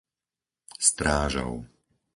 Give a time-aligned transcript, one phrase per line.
[0.87, 1.53] Strážov